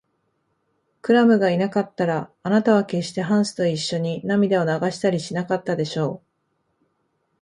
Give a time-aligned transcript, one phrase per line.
[1.03, 6.81] クラムがいなかったら、あなたはけっしてハンスといっしょに涙を流したりしなかったでしょう。